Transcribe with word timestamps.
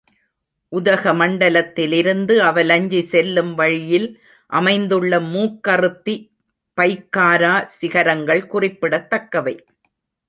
உதகமண்டலத்திலிருந்து 0.71 2.35
அவலஞ்சி 2.39 3.01
செல்லும் 3.01 3.53
வழியில் 3.55 4.07
அமைந்துள்ள 4.51 5.19
மூக்கறுத்தி, 5.19 6.15
பைக்காரா 6.77 7.53
சிகரங்கள் 7.77 8.43
குறிப்பிடத்தக்கவை. 8.47 9.55